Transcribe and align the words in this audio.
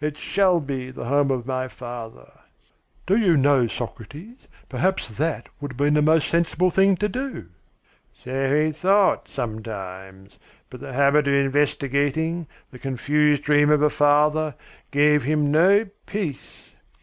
It 0.00 0.16
shall 0.16 0.60
be 0.60 0.90
the 0.90 1.04
home 1.04 1.30
of 1.30 1.44
my 1.44 1.68
father.'" 1.68 2.32
"Do 3.04 3.18
you 3.18 3.36
know, 3.36 3.66
Socrates, 3.66 4.48
perhaps 4.70 5.08
that 5.18 5.50
would 5.60 5.72
have 5.72 5.76
been 5.76 5.92
the 5.92 6.00
most 6.00 6.28
sensible 6.30 6.70
thing 6.70 6.96
to 6.96 7.06
do." 7.06 7.48
"So 8.14 8.62
he 8.64 8.72
thought 8.72 9.28
sometimes. 9.28 10.38
But 10.70 10.80
the 10.80 10.94
habit 10.94 11.28
of 11.28 11.34
investigating, 11.34 12.46
the 12.70 12.78
confused 12.78 13.44
dream 13.44 13.68
of 13.68 13.82
a 13.82 13.90
father, 13.90 14.54
gave 14.90 15.24
him 15.24 15.50
no 15.50 15.90
peace. 16.06 16.70